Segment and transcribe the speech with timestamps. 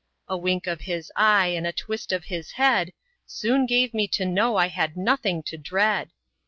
[0.27, 2.91] A wink of his eye, and a twist of his head,
[3.27, 6.09] Soon gave me to know I had nothing to dread.